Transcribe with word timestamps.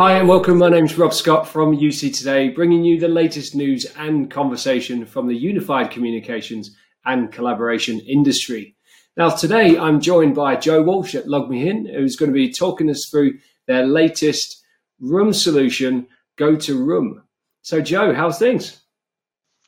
Hi 0.00 0.16
and 0.16 0.26
welcome. 0.26 0.56
My 0.56 0.70
name's 0.70 0.96
Rob 0.96 1.12
Scott 1.12 1.46
from 1.46 1.76
UC 1.76 2.16
Today, 2.16 2.48
bringing 2.48 2.82
you 2.82 2.98
the 2.98 3.06
latest 3.06 3.54
news 3.54 3.84
and 3.98 4.30
conversation 4.30 5.04
from 5.04 5.26
the 5.26 5.34
unified 5.34 5.90
communications 5.90 6.74
and 7.04 7.30
collaboration 7.30 8.00
industry. 8.00 8.76
Now, 9.18 9.28
today 9.28 9.76
I'm 9.76 10.00
joined 10.00 10.34
by 10.34 10.56
Joe 10.56 10.80
Walsh 10.80 11.14
at 11.14 11.26
LogMeIn, 11.26 11.94
who's 11.94 12.16
going 12.16 12.30
to 12.30 12.34
be 12.34 12.50
talking 12.50 12.88
us 12.88 13.10
through 13.10 13.40
their 13.66 13.86
latest 13.86 14.64
room 15.00 15.34
solution, 15.34 16.06
Go 16.36 16.56
to 16.56 16.82
Room. 16.82 17.22
So, 17.60 17.82
Joe, 17.82 18.14
how's 18.14 18.38
things? 18.38 18.80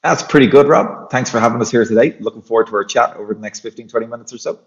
That's 0.02 0.22
pretty 0.22 0.46
good, 0.46 0.66
Rob. 0.66 1.10
Thanks 1.10 1.28
for 1.28 1.40
having 1.40 1.60
us 1.60 1.70
here 1.70 1.84
today. 1.84 2.16
Looking 2.20 2.40
forward 2.40 2.68
to 2.68 2.76
our 2.76 2.84
chat 2.84 3.18
over 3.18 3.34
the 3.34 3.40
next 3.40 3.60
15, 3.60 3.86
20 3.86 4.06
minutes 4.06 4.32
or 4.32 4.38
so. 4.38 4.60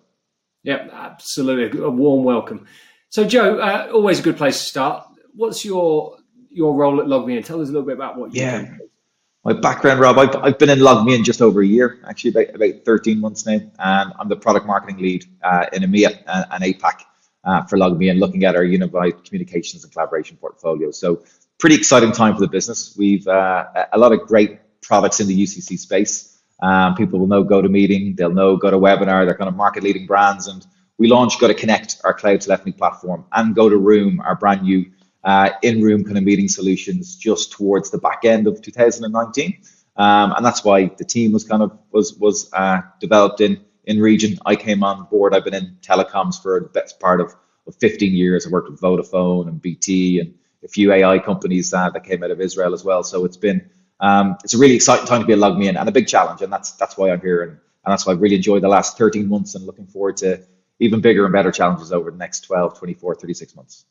Yep, 0.62 0.92
absolutely. 0.94 1.82
A 1.82 1.90
warm 1.90 2.24
welcome. 2.24 2.68
So, 3.10 3.26
Joe, 3.26 3.58
uh, 3.58 3.90
always 3.92 4.20
a 4.20 4.22
good 4.22 4.38
place 4.38 4.60
to 4.60 4.64
start. 4.64 5.08
What's 5.36 5.66
your 5.66 6.18
your 6.50 6.74
role 6.74 7.02
at 7.02 7.08
LogMeIn? 7.08 7.46
Tell 7.46 7.62
us 7.62 7.70
a 7.70 7.72
little 7.72 7.86
bit 7.86 7.96
about 7.96 8.18
what 8.18 8.34
you 8.34 8.42
yeah. 8.42 8.62
do. 8.62 8.90
My 9.44 9.54
background, 9.54 10.00
Rob, 10.00 10.18
I've, 10.18 10.36
I've 10.38 10.58
been 10.58 10.72
in 10.72 10.80
LogMeIn 10.80 11.24
just 11.24 11.40
over 11.40 11.62
a 11.62 11.66
year, 11.66 12.00
actually 12.08 12.32
about, 12.32 12.56
about 12.56 12.84
13 12.84 13.20
months 13.20 13.46
now, 13.46 13.60
and 13.78 14.14
I'm 14.18 14.28
the 14.28 14.36
product 14.36 14.66
marketing 14.66 14.98
lead 14.98 15.26
uh, 15.44 15.68
in 15.72 15.84
EMEA 15.84 16.24
and, 16.26 16.46
and 16.50 16.64
APAC 16.64 17.02
uh, 17.44 17.64
for 17.66 17.78
LogMeIn, 17.78 18.20
looking 18.20 18.44
at 18.44 18.56
our 18.56 18.64
unified 18.64 19.24
communications 19.24 19.84
and 19.84 19.94
collaboration 19.94 20.36
portfolio. 20.38 20.90
So 20.90 21.24
pretty 21.60 21.76
exciting 21.76 22.12
time 22.12 22.34
for 22.34 22.40
the 22.40 22.48
business. 22.48 22.96
We've 22.98 23.28
uh, 23.28 23.86
a 23.94 24.00
lot 24.00 24.14
of 24.14 24.22
great 24.22 24.82
products 24.82 25.20
in 25.20 25.28
the 25.28 25.44
UCC 25.44 25.78
space. 25.78 26.42
Um, 26.62 26.96
people 26.96 27.20
will 27.20 27.28
know 27.28 27.44
GoToMeeting, 27.44 28.18
they'll 28.18 28.32
know 28.32 28.58
GoToWebinar, 28.58 29.26
they're 29.26 29.38
kind 29.38 29.50
of 29.50 29.56
market 29.56 29.84
leading 29.84 30.08
brands, 30.08 30.48
and 30.48 30.66
we 30.98 31.08
launched 31.08 31.40
GoToConnect, 31.40 32.02
our 32.04 32.14
cloud 32.14 32.42
telephony 32.42 32.72
platform, 32.72 33.26
and 33.34 33.56
GoToRoom, 33.56 34.26
our 34.26 34.36
brand 34.36 34.64
new 34.64 34.86
uh, 35.26 35.50
in-room 35.64 36.04
kind 36.04 36.18
of 36.18 36.24
meeting 36.24 36.48
solutions, 36.48 37.16
just 37.16 37.52
towards 37.52 37.92
the 37.92 37.98
back 37.98 38.24
end 38.24 38.48
of 38.48 38.62
2019. 38.62 39.60
Um, 39.98 40.34
and 40.38 40.46
that's 40.46 40.64
why 40.64 40.92
the 40.98 41.04
team 41.06 41.32
was 41.32 41.44
kind 41.44 41.64
of 41.64 41.78
was 41.92 42.14
was 42.16 42.50
uh, 42.54 42.82
developed 43.00 43.42
in 43.42 43.60
in 43.86 44.00
region. 44.00 44.38
I 44.46 44.56
came 44.56 44.84
on 44.84 45.06
board. 45.06 45.34
I've 45.34 45.44
been 45.44 45.56
in 45.56 45.78
telecoms 45.82 46.42
for 46.42 46.60
the 46.60 46.70
best 46.70 47.00
part 47.00 47.22
of, 47.22 47.34
of 47.68 47.76
15 47.78 48.14
years. 48.14 48.46
I 48.46 48.50
worked 48.50 48.70
with 48.70 48.80
Vodafone 48.82 49.48
and 49.48 49.62
BT 49.62 50.20
and 50.20 50.34
a 50.64 50.68
few 50.68 50.92
AI 50.92 51.20
companies 51.20 51.74
uh, 51.74 51.90
that 51.92 52.04
came 52.04 52.24
out 52.24 52.32
of 52.32 52.42
Israel 52.42 52.74
as 52.74 52.84
well. 52.84 53.04
So 53.04 53.26
it's 53.26 53.38
been 53.38 53.70
um, 54.00 54.38
it's 54.44 54.54
a 54.54 54.58
really 54.58 54.76
exciting 54.76 55.08
time 55.08 55.22
to 55.22 55.28
be 55.28 55.34
a 55.34 55.38
LogMeIn 55.38 55.80
and 55.80 55.90
a 55.90 55.92
big 55.92 56.08
challenge, 56.08 56.42
and 56.42 56.52
that's 56.52 56.74
that's 56.74 56.98
why 56.98 57.10
I'm 57.12 57.22
here, 57.22 57.44
and, 57.44 57.52
and 57.52 57.92
that's 57.92 58.06
why 58.06 58.14
I've 58.14 58.22
really 58.22 58.36
enjoyed 58.36 58.62
the 58.62 58.68
last 58.68 58.98
13 58.98 59.28
months 59.28 59.56
and 59.56 59.66
looking 59.66 59.88
forward 59.88 60.18
to 60.18 60.42
even 60.80 61.00
bigger 61.00 61.24
and 61.24 61.32
better 61.32 61.52
challenges 61.52 61.94
over 61.94 62.12
the 62.12 62.18
next 62.18 62.42
12, 62.42 62.78
24, 62.78 63.16
36 63.16 63.56
months. 63.56 63.86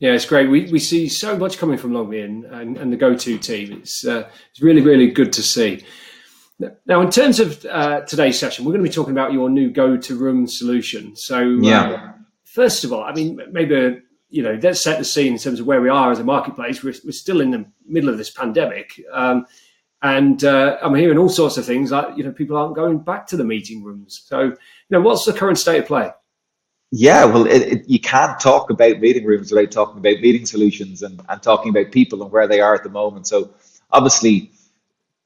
Yeah, 0.00 0.12
it's 0.12 0.24
great. 0.24 0.50
We, 0.50 0.70
we 0.72 0.80
see 0.80 1.08
so 1.08 1.36
much 1.36 1.58
coming 1.58 1.78
from 1.78 1.92
LogMeIn 1.92 2.50
and, 2.52 2.76
and 2.76 2.92
the 2.92 2.96
go-to 2.96 3.38
team. 3.38 3.72
It's 3.72 4.04
uh, 4.04 4.28
it's 4.50 4.60
really 4.60 4.80
really 4.80 5.10
good 5.10 5.32
to 5.34 5.42
see. 5.42 5.84
Now, 6.84 7.00
in 7.00 7.10
terms 7.10 7.40
of 7.40 7.64
uh, 7.66 8.00
today's 8.02 8.38
session, 8.38 8.64
we're 8.64 8.72
going 8.72 8.84
to 8.84 8.90
be 8.90 8.94
talking 8.94 9.12
about 9.12 9.32
your 9.32 9.48
new 9.48 9.70
go-to 9.70 10.16
room 10.16 10.46
solution. 10.46 11.16
So, 11.16 11.40
yeah. 11.40 11.90
Uh, 11.90 12.12
first 12.44 12.84
of 12.84 12.92
all, 12.92 13.02
I 13.02 13.14
mean, 13.14 13.40
maybe 13.50 14.02
you 14.30 14.42
know, 14.42 14.58
let's 14.62 14.82
set 14.82 14.98
the 14.98 15.04
scene 15.04 15.32
in 15.32 15.38
terms 15.38 15.60
of 15.60 15.66
where 15.66 15.80
we 15.80 15.88
are 15.88 16.10
as 16.10 16.18
a 16.18 16.24
marketplace. 16.24 16.82
We're, 16.82 16.94
we're 17.04 17.12
still 17.12 17.40
in 17.40 17.50
the 17.50 17.66
middle 17.86 18.08
of 18.08 18.16
this 18.16 18.30
pandemic. 18.30 19.00
Um, 19.12 19.46
and 20.02 20.42
uh, 20.44 20.78
I'm 20.80 20.94
hearing 20.94 21.18
all 21.18 21.28
sorts 21.28 21.58
of 21.58 21.66
things 21.66 21.90
like, 21.90 22.16
you 22.16 22.24
know, 22.24 22.32
people 22.32 22.56
aren't 22.56 22.76
going 22.76 23.00
back 23.00 23.26
to 23.28 23.36
the 23.36 23.44
meeting 23.44 23.82
rooms. 23.82 24.22
So, 24.24 24.40
you 24.42 24.56
know, 24.88 25.00
what's 25.00 25.24
the 25.24 25.32
current 25.32 25.58
state 25.58 25.80
of 25.80 25.86
play? 25.86 26.10
Yeah, 26.90 27.24
well, 27.26 27.46
it, 27.46 27.62
it, 27.62 27.88
you 27.88 28.00
can't 28.00 28.40
talk 28.40 28.70
about 28.70 28.98
meeting 28.98 29.24
rooms 29.24 29.52
without 29.52 29.70
talking 29.70 29.98
about 29.98 30.20
meeting 30.20 30.44
solutions 30.44 31.02
and, 31.02 31.20
and 31.28 31.42
talking 31.42 31.70
about 31.70 31.92
people 31.92 32.22
and 32.22 32.32
where 32.32 32.48
they 32.48 32.60
are 32.60 32.74
at 32.74 32.82
the 32.82 32.90
moment. 32.90 33.28
So, 33.28 33.50
obviously, 33.92 34.50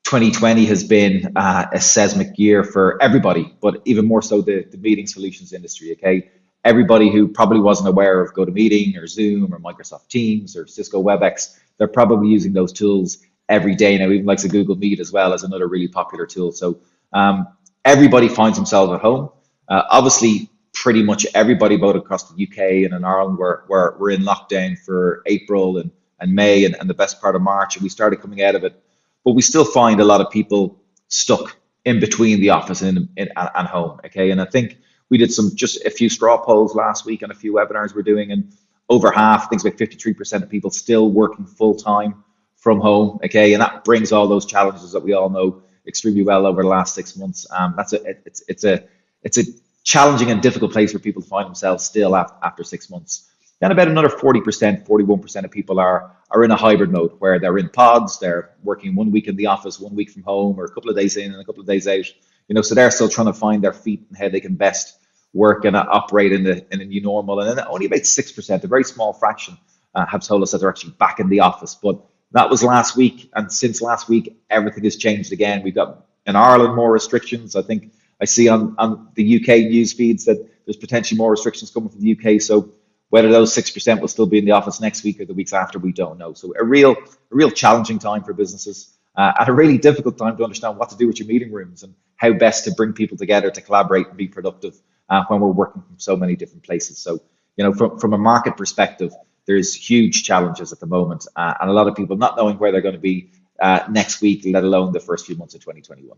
2020 0.05 0.67
has 0.67 0.85
been 0.85 1.33
uh, 1.37 1.67
a 1.73 1.81
seismic 1.81 2.39
year 2.39 2.65
for 2.65 3.03
everybody, 3.03 3.55
but 3.63 3.81
even 3.87 4.05
more 4.05 4.21
so 4.21 4.43
the, 4.43 4.65
the 4.71 4.77
meeting 4.77 5.07
solutions 5.07 5.55
industry. 5.55 5.93
Okay, 5.93 6.31
everybody 6.67 7.11
who 7.11 7.29
probably 7.29 7.61
wasn't 7.61 7.89
aware 7.89 8.21
of 8.21 8.35
GoToMeeting 8.35 8.99
or 9.01 9.07
Zoom 9.07 9.55
or 9.55 9.59
Microsoft 9.59 10.09
Teams 10.09 10.57
or 10.57 10.67
Cisco 10.67 11.03
WebEx, 11.03 11.59
they're 11.79 11.89
probably 11.89 12.29
using 12.29 12.53
those 12.53 12.75
tools 12.75 13.19
every 13.49 13.75
day 13.75 13.97
now, 13.97 14.11
even 14.11 14.27
like 14.27 14.41
the 14.41 14.49
Google 14.49 14.77
Meet 14.77 15.01
as 15.01 15.13
well 15.13 15.33
as 15.33 15.45
another 15.45 15.67
really 15.67 15.89
popular 15.89 16.27
tool. 16.27 16.53
So 16.53 16.81
um, 17.15 17.49
everybody 17.87 18.29
finds 18.29 18.59
themselves 18.59 18.93
at 18.93 19.01
home. 19.01 19.31
Uh, 19.67 19.83
obviously, 19.91 20.51
pretty 20.85 21.03
much 21.03 21.27
everybody, 21.35 21.79
both 21.79 21.97
across 21.97 22.31
the 22.31 22.47
UK 22.47 22.85
and 22.85 22.93
in 22.93 23.05
Ireland, 23.07 23.39
were, 23.39 23.65
were, 23.71 23.97
were 23.99 24.11
in 24.11 24.21
lockdown 24.21 24.79
for 24.79 25.23
April 25.25 25.79
and, 25.79 25.91
and 26.21 26.35
May 26.35 26.67
and, 26.67 26.77
and 26.79 26.91
the 26.91 26.95
best 27.03 27.23
part 27.23 27.35
of 27.35 27.41
March, 27.41 27.75
and 27.75 27.83
we 27.83 27.89
started 27.89 28.21
coming 28.21 28.43
out 28.43 28.55
of 28.55 28.65
it. 28.65 28.79
But 29.25 29.33
we 29.33 29.41
still 29.41 29.65
find 29.65 29.99
a 29.99 30.05
lot 30.05 30.21
of 30.21 30.31
people 30.31 30.79
stuck 31.09 31.57
in 31.87 32.01
between 32.01 32.39
the 32.39 32.51
office 32.51 32.83
and, 32.83 33.09
and, 33.17 33.33
and 33.35 33.67
home. 33.67 33.99
Okay, 34.05 34.31
and 34.31 34.43
I 34.43 34.45
think 34.45 34.77
we 35.09 35.17
did 35.17 35.33
some 35.33 35.53
just 35.57 35.83
a 35.87 35.91
few 35.91 36.11
straw 36.11 36.37
polls 36.37 36.75
last 36.75 37.07
week 37.07 37.23
and 37.23 37.33
a 37.33 37.35
few 37.35 37.55
webinars 37.55 37.95
we're 37.95 38.03
doing, 38.03 38.31
and 38.31 38.53
over 38.91 39.11
half, 39.11 39.45
I 39.45 39.47
think 39.47 39.65
it's 39.65 39.83
about 39.83 40.15
53% 40.15 40.43
of 40.43 40.51
people 40.51 40.69
still 40.69 41.11
working 41.11 41.47
full 41.47 41.77
time 41.77 42.23
from 42.57 42.79
home. 42.79 43.21
Okay, 43.25 43.55
and 43.55 43.63
that 43.63 43.85
brings 43.85 44.13
all 44.13 44.29
those 44.29 44.45
challenges 44.45 44.93
that 44.93 45.03
we 45.03 45.15
all 45.15 45.31
know 45.31 45.63
extremely 45.87 46.25
well 46.25 46.45
over 46.45 46.61
the 46.63 46.69
last 46.69 46.95
six 46.95 47.17
months. 47.17 47.47
Um, 47.51 47.73
that's 47.75 47.95
a 47.95 48.03
it's 48.27 48.43
it's 48.49 48.65
a 48.65 48.85
it's 49.23 49.39
a 49.39 49.45
challenging 49.85 50.31
and 50.31 50.43
difficult 50.43 50.73
place 50.73 50.93
for 50.93 50.99
people 50.99 51.23
to 51.23 51.29
find 51.29 51.47
themselves 51.47 51.85
still 51.85 52.17
after, 52.17 52.65
six 52.65 52.91
months. 52.91 53.31
Then 53.61 53.71
about 53.71 53.89
another 53.89 54.09
40%, 54.09 54.87
41% 54.87 55.45
of 55.45 55.51
people 55.51 55.79
are 55.79 56.17
are 56.31 56.43
in 56.43 56.51
a 56.51 56.57
hybrid 56.57 56.91
mode 56.91 57.13
where 57.21 57.39
they're 57.39 57.59
in 57.59 57.69
pods, 57.69 58.19
they're 58.19 58.51
working 58.65 58.97
one 58.97 59.13
week 59.13 59.29
in 59.29 59.37
the 59.37 59.47
office, 59.47 59.79
one 59.79 59.95
week 59.95 60.11
from 60.11 60.23
home, 60.23 60.59
or 60.59 60.65
a 60.65 60.71
couple 60.71 60.91
of 60.91 60.97
days 60.97 61.17
in 61.17 61.31
and 61.31 61.41
a 61.41 61.45
couple 61.45 61.61
of 61.61 61.67
days 61.67 61.87
out. 61.87 62.07
You 62.49 62.55
know, 62.55 62.63
so 62.63 62.75
they're 62.75 62.91
still 62.91 63.09
trying 63.09 63.29
to 63.29 63.33
find 63.33 63.63
their 63.63 63.73
feet 63.73 64.05
and 64.09 64.19
how 64.19 64.29
they 64.29 64.41
can 64.41 64.57
best 64.57 64.99
work 65.33 65.65
and 65.65 65.77
operate 65.77 66.33
in 66.33 66.43
the 66.43 66.67
in 66.73 66.81
a 66.81 66.85
new 66.85 67.01
normal. 67.01 67.41
And 67.41 67.61
only 67.61 67.87
about 67.87 68.05
six 68.07 68.33
percent, 68.33 68.65
a 68.65 68.67
very 68.67 68.85
small 68.85 69.13
fraction, 69.13 69.57
uh, 69.95 70.07
have 70.07 70.23
told 70.23 70.43
us 70.43 70.51
that 70.51 70.59
they're 70.59 70.69
actually 70.69 70.95
back 70.95 71.21
in 71.21 71.29
the 71.29 71.41
office. 71.41 71.77
But 71.77 72.05
that 72.33 72.51
was 72.51 72.65
last 72.65 72.97
week, 72.97 73.31
and 73.35 73.53
since 73.53 73.81
last 73.81 74.09
week, 74.09 74.37
everything 74.51 74.85
has 74.85 74.97
changed 74.97 75.33
again. 75.33 75.63
We've 75.63 75.75
got 75.75 76.07
in 76.27 76.35
Ireland 76.37 76.75
more 76.75 76.91
restrictions. 76.91 77.55
I 77.55 77.63
think 77.63 77.93
I 78.21 78.25
see 78.27 78.49
on 78.49 78.75
on 78.79 79.09
the 79.15 79.37
UK 79.37 79.49
news 79.71 79.93
feeds 79.93 80.25
that 80.27 80.49
there's 80.67 80.77
potentially 80.77 81.19
more 81.19 81.31
restrictions 81.31 81.71
coming 81.71 81.91
from 81.91 82.01
the 82.01 82.13
UK. 82.17 82.41
So 82.41 82.71
whether 83.11 83.31
those 83.31 83.53
six 83.53 83.71
percent 83.71 84.01
will 84.01 84.09
still 84.09 84.27
be 84.27 84.39
in 84.39 84.45
the 84.45 84.53
office 84.53 84.81
next 84.81 85.05
week 85.05 85.21
or 85.21 85.25
the 85.25 85.35
weeks 85.35 85.53
after, 85.53 85.79
we 85.79 85.93
don't 85.93 86.19
know. 86.19 86.33
So 86.33 86.53
a 86.59 86.65
real, 86.65 86.93
a 86.93 86.97
real 87.31 87.51
challenging 87.51 87.99
time 87.99 88.25
for 88.25 88.33
businesses, 88.33 88.95
uh, 89.17 89.33
and 89.39 89.49
a 89.49 89.53
really 89.53 89.79
difficult 89.79 90.19
time 90.19 90.37
to 90.37 90.43
understand 90.43 90.79
what 90.79 90.91
to 90.91 90.97
do 90.97 91.07
with 91.07 91.19
your 91.19 91.29
meeting 91.29 91.53
rooms 91.53 91.83
and 91.83 91.95
how 92.17 92.33
best 92.33 92.65
to 92.65 92.73
bring 92.73 92.93
people 92.93 93.17
together 93.17 93.51
to 93.51 93.61
collaborate 93.61 94.09
and 94.09 94.17
be 94.17 94.29
productive 94.29 94.75
uh, 95.09 95.25
when 95.29 95.41
we're 95.41 95.49
working 95.49 95.83
from 95.83 95.99
so 95.99 96.17
many 96.17 96.37
different 96.37 96.63
places. 96.63 96.99
So, 96.99 97.21
you 97.57 97.65
know, 97.65 97.73
from, 97.73 97.99
from 97.99 98.15
a 98.15 98.19
market 98.19 98.57
perspective, 98.57 99.15
there's 99.47 99.75
huge 99.75 100.25
challenges 100.25 100.73
at 100.73 100.81
the 100.81 100.87
moment, 100.87 101.27
uh, 101.37 101.55
and 101.61 101.71
a 101.71 101.73
lot 101.73 101.87
of 101.87 101.95
people 101.95 102.17
not 102.17 102.37
knowing 102.37 102.59
where 102.59 102.73
they're 102.73 102.81
going 102.81 102.95
to 102.95 103.01
be 103.01 103.31
uh, 103.61 103.81
next 103.91 104.23
week, 104.23 104.43
let 104.47 104.65
alone 104.65 104.93
the 104.93 105.01
first 105.01 105.27
few 105.27 105.37
months 105.37 105.55
of 105.55 105.61
2021. 105.61 106.17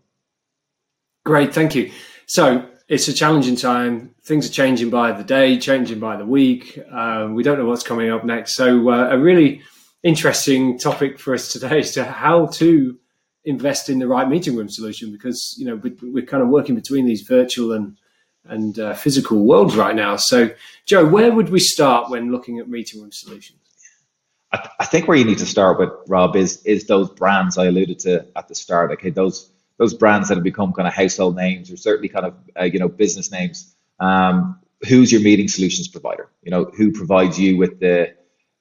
Great, 1.27 1.53
thank 1.53 1.75
you. 1.75 1.91
So 2.27 2.65
it's 2.87 3.09
a 3.09 3.13
challenging 3.13 3.57
time. 3.57 4.15
Things 4.23 4.49
are 4.49 4.53
changing 4.53 4.91
by 4.91 5.11
the 5.11 5.25
day, 5.25 5.59
changing 5.59 5.99
by 5.99 6.17
the 6.17 6.25
week. 6.25 6.79
Um, 6.89 7.35
we 7.35 7.43
don't 7.43 7.59
know 7.59 7.67
what's 7.67 7.83
coming 7.83 8.13
up 8.13 8.25
next. 8.25 8.55
So 8.55 8.89
uh, 8.91 9.09
a 9.11 9.19
really 9.19 9.61
interesting 10.05 10.79
topic 10.79 11.19
for 11.19 11.35
us 11.35 11.53
today 11.53 11.81
is 11.81 11.91
to 11.95 12.05
how 12.05 12.47
to 12.47 12.97
invest 13.45 13.89
in 13.91 13.99
the 13.99 14.07
right 14.07 14.29
meeting 14.29 14.55
room 14.55 14.69
solution 14.69 15.11
because 15.11 15.57
you 15.59 15.67
know 15.67 15.81
we're 16.01 16.25
kind 16.25 16.45
of 16.45 16.49
working 16.49 16.77
between 16.77 17.07
these 17.07 17.23
virtual 17.23 17.73
and 17.73 17.97
and 18.45 18.79
uh, 18.79 18.95
physical 18.95 19.45
worlds 19.45 19.75
right 19.75 19.97
now. 19.97 20.15
So, 20.15 20.51
Joe, 20.85 21.05
where 21.05 21.33
would 21.33 21.49
we 21.49 21.59
start 21.59 22.09
when 22.09 22.31
looking 22.31 22.61
at 22.61 22.69
meeting 22.69 23.01
room 23.01 23.11
solutions? 23.11 23.59
I, 24.53 24.59
th- 24.59 24.71
I, 24.79 24.85
think 24.85 25.09
where 25.09 25.17
you 25.17 25.25
need 25.25 25.39
to 25.39 25.47
start 25.47 25.81
with 25.81 25.91
Rob 26.07 26.37
is 26.37 26.65
is 26.65 26.87
those 26.87 27.11
brands 27.11 27.59
I 27.59 27.65
alluded 27.65 27.99
to 28.01 28.25
at 28.37 28.47
the 28.47 28.55
start. 28.55 28.93
Okay, 28.93 29.11
those 29.11 29.51
those 29.79 29.95
brands 29.95 30.29
that 30.29 30.37
have 30.37 30.45
become 30.45 30.73
kind 30.73 30.89
of 30.89 30.95
household 30.95 31.37
names 31.37 31.71
or 31.71 31.77
certainly 31.77 32.09
kind 32.09 32.27
of 32.27 32.35
uh, 32.59 32.65
you 32.65 32.79
know 32.79 32.89
business 32.89 33.31
names. 33.31 33.75
Um, 34.01 34.61
who's 34.87 35.11
your 35.11 35.23
meeting 35.23 35.49
solutions 35.49 35.89
provider? 35.89 36.29
You 36.43 36.51
know, 36.51 36.65
who 36.65 36.93
provides 36.93 37.39
you 37.39 37.57
with 37.57 37.81
the 37.81 38.15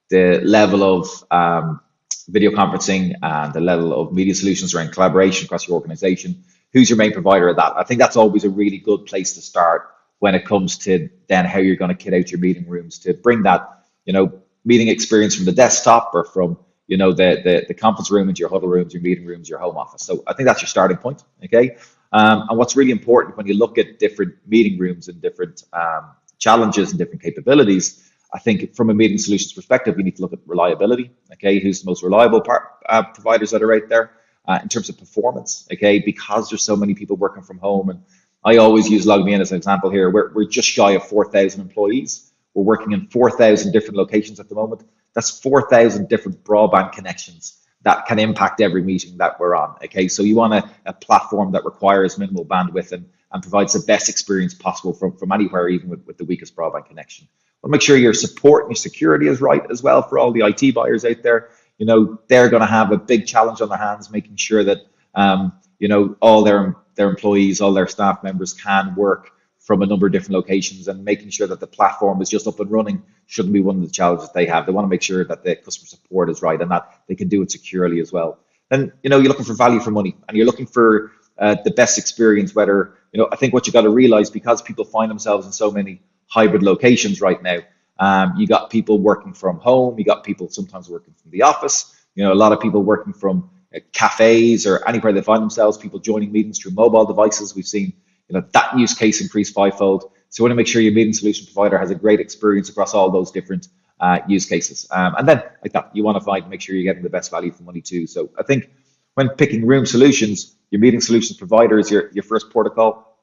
the 0.08 0.40
level 0.42 0.82
of 0.82 1.24
um, 1.30 1.80
video 2.28 2.50
conferencing 2.50 3.14
and 3.22 3.52
the 3.52 3.60
level 3.60 3.92
of 3.92 4.12
media 4.12 4.34
solutions 4.34 4.74
around 4.74 4.92
collaboration 4.92 5.46
across 5.46 5.66
your 5.66 5.74
organization 5.74 6.44
who's 6.76 6.90
your 6.90 6.98
main 6.98 7.12
provider 7.12 7.48
of 7.48 7.56
that? 7.56 7.72
I 7.74 7.84
think 7.84 8.00
that's 8.00 8.16
always 8.16 8.44
a 8.44 8.50
really 8.50 8.76
good 8.76 9.06
place 9.06 9.32
to 9.32 9.40
start 9.40 9.88
when 10.18 10.34
it 10.34 10.44
comes 10.44 10.76
to 10.78 11.08
then 11.26 11.46
how 11.46 11.58
you're 11.58 11.76
going 11.76 11.88
to 11.88 11.94
kit 11.94 12.12
out 12.12 12.30
your 12.30 12.38
meeting 12.38 12.68
rooms 12.68 12.98
to 12.98 13.14
bring 13.14 13.44
that, 13.44 13.66
you 14.04 14.12
know, 14.12 14.42
meeting 14.62 14.88
experience 14.88 15.34
from 15.34 15.46
the 15.46 15.52
desktop 15.52 16.10
or 16.12 16.24
from, 16.24 16.58
you 16.86 16.96
know, 16.96 17.12
the 17.12 17.40
the, 17.44 17.64
the 17.68 17.74
conference 17.74 18.10
room 18.10 18.28
into 18.28 18.40
your 18.40 18.48
huddle 18.48 18.68
rooms, 18.68 18.94
your 18.94 19.02
meeting 19.02 19.26
rooms, 19.26 19.48
your 19.48 19.58
home 19.58 19.76
office. 19.76 20.02
So 20.02 20.22
I 20.26 20.32
think 20.32 20.46
that's 20.46 20.62
your 20.62 20.68
starting 20.68 20.96
point. 20.96 21.24
Okay. 21.44 21.76
Um, 22.12 22.46
and 22.48 22.58
what's 22.58 22.76
really 22.76 22.92
important 22.92 23.36
when 23.36 23.46
you 23.46 23.54
look 23.54 23.78
at 23.78 23.98
different 23.98 24.34
meeting 24.46 24.78
rooms 24.78 25.08
and 25.08 25.20
different 25.20 25.64
um, 25.72 26.12
challenges 26.38 26.90
and 26.90 26.98
different 26.98 27.22
capabilities, 27.22 28.10
I 28.32 28.38
think 28.38 28.74
from 28.74 28.90
a 28.90 28.94
meeting 28.94 29.18
solutions 29.18 29.52
perspective, 29.52 29.96
you 29.98 30.04
need 30.04 30.16
to 30.16 30.22
look 30.22 30.32
at 30.32 30.38
reliability. 30.46 31.10
Okay, 31.32 31.58
who's 31.58 31.82
the 31.82 31.86
most 31.86 32.02
reliable 32.02 32.42
uh, 32.88 33.02
providers 33.02 33.50
that 33.50 33.62
are 33.62 33.72
out 33.72 33.88
there 33.88 34.12
uh, 34.46 34.58
in 34.62 34.68
terms 34.68 34.88
of 34.88 34.98
performance? 34.98 35.66
Okay, 35.72 35.98
because 35.98 36.48
there's 36.50 36.62
so 36.62 36.76
many 36.76 36.94
people 36.94 37.16
working 37.16 37.42
from 37.42 37.58
home, 37.58 37.90
and 37.90 38.02
I 38.44 38.58
always 38.58 38.88
use 38.88 39.06
LogMeIn 39.06 39.40
as 39.40 39.50
an 39.50 39.56
example 39.56 39.90
here. 39.90 40.10
We're, 40.10 40.32
we're 40.32 40.48
just 40.48 40.68
shy 40.68 40.92
of 40.92 41.06
4,000 41.08 41.60
employees. 41.60 42.30
We're 42.54 42.62
working 42.62 42.92
in 42.92 43.08
4,000 43.08 43.72
different 43.72 43.96
locations 43.96 44.38
at 44.38 44.48
the 44.48 44.54
moment. 44.54 44.82
That's 45.16 45.40
4,000 45.40 46.10
different 46.10 46.44
broadband 46.44 46.92
connections 46.92 47.64
that 47.84 48.04
can 48.04 48.18
impact 48.18 48.60
every 48.60 48.82
meeting 48.82 49.16
that 49.16 49.40
we're 49.40 49.56
on. 49.56 49.76
Okay, 49.82 50.08
so 50.08 50.22
you 50.22 50.36
want 50.36 50.52
a, 50.52 50.70
a 50.84 50.92
platform 50.92 51.52
that 51.52 51.64
requires 51.64 52.18
minimal 52.18 52.44
bandwidth 52.44 52.92
and, 52.92 53.08
and 53.32 53.42
provides 53.42 53.72
the 53.72 53.80
best 53.86 54.10
experience 54.10 54.52
possible 54.52 54.92
from, 54.92 55.16
from 55.16 55.32
anywhere, 55.32 55.70
even 55.70 55.88
with, 55.88 56.04
with 56.04 56.18
the 56.18 56.24
weakest 56.26 56.54
broadband 56.54 56.86
connection. 56.86 57.26
But 57.62 57.70
make 57.70 57.80
sure 57.80 57.96
your 57.96 58.12
support 58.12 58.64
and 58.64 58.72
your 58.72 58.76
security 58.76 59.26
is 59.26 59.40
right 59.40 59.62
as 59.70 59.82
well 59.82 60.02
for 60.02 60.18
all 60.18 60.32
the 60.32 60.42
IT 60.42 60.74
buyers 60.74 61.02
out 61.06 61.22
there. 61.22 61.48
You 61.78 61.86
know, 61.86 62.20
they're 62.28 62.50
going 62.50 62.60
to 62.60 62.66
have 62.66 62.92
a 62.92 62.98
big 62.98 63.26
challenge 63.26 63.62
on 63.62 63.70
their 63.70 63.78
hands, 63.78 64.10
making 64.10 64.36
sure 64.36 64.64
that 64.64 64.80
um, 65.14 65.54
you 65.78 65.88
know 65.88 66.14
all 66.20 66.42
their 66.42 66.76
their 66.94 67.08
employees, 67.08 67.62
all 67.62 67.72
their 67.72 67.88
staff 67.88 68.22
members 68.22 68.52
can 68.52 68.94
work 68.94 69.30
from 69.66 69.82
a 69.82 69.86
number 69.86 70.06
of 70.06 70.12
different 70.12 70.34
locations 70.34 70.86
and 70.86 71.04
making 71.04 71.28
sure 71.28 71.48
that 71.48 71.58
the 71.58 71.66
platform 71.66 72.22
is 72.22 72.30
just 72.30 72.46
up 72.46 72.60
and 72.60 72.70
running 72.70 73.02
shouldn't 73.26 73.52
be 73.52 73.58
one 73.58 73.74
of 73.74 73.82
the 73.82 73.90
challenges 73.90 74.30
they 74.32 74.46
have. 74.46 74.64
They 74.64 74.70
want 74.70 74.84
to 74.84 74.88
make 74.88 75.02
sure 75.02 75.24
that 75.24 75.42
the 75.42 75.56
customer 75.56 75.88
support 75.88 76.30
is 76.30 76.40
right 76.40 76.60
and 76.62 76.70
that 76.70 76.88
they 77.08 77.16
can 77.16 77.26
do 77.26 77.42
it 77.42 77.50
securely 77.50 77.98
as 77.98 78.12
well. 78.12 78.38
And 78.70 78.92
you 79.02 79.10
know, 79.10 79.18
you're 79.18 79.28
looking 79.28 79.44
for 79.44 79.54
value 79.54 79.80
for 79.80 79.90
money 79.90 80.14
and 80.28 80.36
you're 80.36 80.46
looking 80.46 80.68
for 80.68 81.10
uh, 81.36 81.56
the 81.64 81.72
best 81.72 81.98
experience, 81.98 82.54
whether, 82.54 82.94
you 83.10 83.18
know, 83.18 83.28
I 83.32 83.34
think 83.34 83.52
what 83.52 83.66
you 83.66 83.72
got 83.72 83.82
to 83.82 83.90
realize 83.90 84.30
because 84.30 84.62
people 84.62 84.84
find 84.84 85.10
themselves 85.10 85.46
in 85.46 85.52
so 85.52 85.72
many 85.72 86.00
hybrid 86.28 86.62
locations 86.62 87.20
right 87.20 87.42
now, 87.42 87.58
um, 87.98 88.34
you 88.36 88.46
got 88.46 88.70
people 88.70 89.00
working 89.00 89.34
from 89.34 89.58
home, 89.58 89.98
you 89.98 90.04
got 90.04 90.22
people 90.22 90.48
sometimes 90.48 90.88
working 90.88 91.14
from 91.20 91.32
the 91.32 91.42
office, 91.42 91.92
you 92.14 92.22
know, 92.22 92.32
a 92.32 92.34
lot 92.34 92.52
of 92.52 92.60
people 92.60 92.84
working 92.84 93.12
from 93.12 93.50
uh, 93.74 93.80
cafes 93.92 94.64
or 94.64 94.88
anywhere 94.88 95.12
they 95.12 95.22
find 95.22 95.42
themselves, 95.42 95.76
people 95.76 95.98
joining 95.98 96.30
meetings 96.30 96.60
through 96.60 96.70
mobile 96.70 97.04
devices. 97.04 97.56
We've 97.56 97.66
seen 97.66 97.94
you 98.28 98.38
know 98.38 98.46
that 98.52 98.78
use 98.78 98.94
case 98.94 99.20
increased 99.20 99.54
fivefold. 99.54 100.10
So 100.28 100.42
you 100.42 100.44
want 100.44 100.52
to 100.52 100.56
make 100.56 100.66
sure 100.66 100.82
your 100.82 100.92
meeting 100.92 101.12
solution 101.12 101.46
provider 101.46 101.78
has 101.78 101.90
a 101.90 101.94
great 101.94 102.20
experience 102.20 102.68
across 102.68 102.94
all 102.94 103.10
those 103.10 103.30
different 103.30 103.68
uh, 104.00 104.20
use 104.28 104.46
cases. 104.46 104.86
Um, 104.90 105.14
and 105.16 105.28
then 105.28 105.42
like 105.62 105.72
that, 105.72 105.90
you 105.94 106.02
want 106.04 106.16
to 106.18 106.24
find 106.24 106.48
make 106.48 106.60
sure 106.60 106.74
you're 106.74 106.84
getting 106.84 107.02
the 107.02 107.10
best 107.10 107.30
value 107.30 107.52
for 107.52 107.62
money 107.62 107.80
too. 107.80 108.06
So 108.06 108.30
I 108.38 108.42
think 108.42 108.70
when 109.14 109.28
picking 109.30 109.66
room 109.66 109.86
solutions, 109.86 110.54
your 110.70 110.80
meeting 110.80 111.00
solutions 111.00 111.38
provider 111.38 111.78
is 111.78 111.90
your, 111.90 112.10
your 112.12 112.22
first 112.22 112.50
protocol. 112.50 113.18